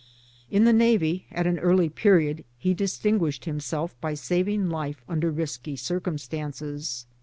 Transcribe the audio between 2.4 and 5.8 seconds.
he distinguished himself by saving life under risky